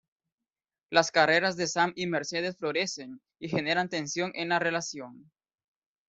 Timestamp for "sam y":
1.67-2.07